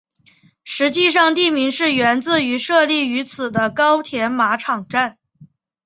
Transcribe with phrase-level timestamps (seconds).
[0.63, 5.19] 实际上地名是源自于设立于此的高田马场站。